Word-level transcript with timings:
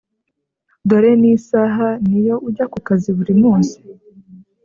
dore 0.89 1.11
nisaha 1.21 1.87
niyo 2.09 2.35
ujya 2.47 2.65
kukazi 2.73 3.09
burimunsi? 3.17 3.75